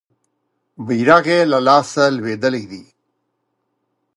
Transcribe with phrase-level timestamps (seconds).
[0.85, 2.83] بیرغ یې له لاسه لویدلی دی.